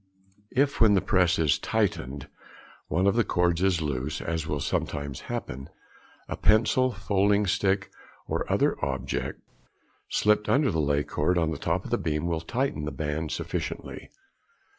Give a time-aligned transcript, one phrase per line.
[0.65, 2.27] ]If when the press is tightened
[2.87, 5.69] one of the cords is loose, as will sometimes happen,
[6.27, 7.91] a pencil, folding stick
[8.27, 9.43] or other object
[10.09, 13.29] slipped under the lay cord on the top of the beam will tighten the band
[13.31, 14.09] sufficiently.